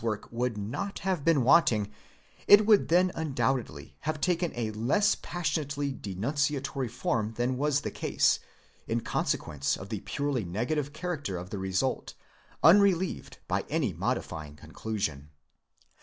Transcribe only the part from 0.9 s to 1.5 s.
have been